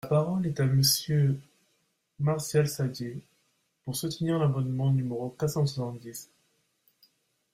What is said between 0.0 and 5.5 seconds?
La parole est à Monsieur Martial Saddier, pour soutenir l’amendement numéro